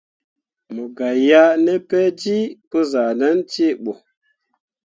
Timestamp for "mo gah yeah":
0.73-1.51